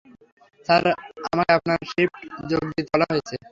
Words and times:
Sir, 0.65 0.83
আমাকে 1.27 1.51
আপনার 1.57 1.79
shift 1.91 2.19
যোগ 2.51 2.63
দিতে 2.69 2.89
বলা 2.93 3.05
হয়েছে। 3.11 3.35